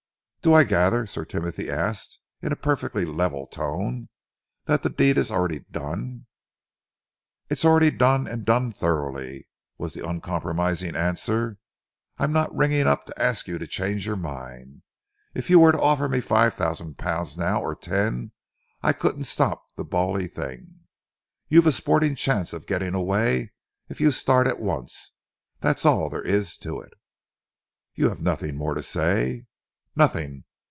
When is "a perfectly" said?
2.51-3.05